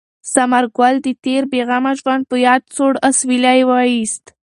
[0.33, 4.23] ثمر ګل د تېر بې غمه ژوند په یاد سوړ اسویلی ویوست.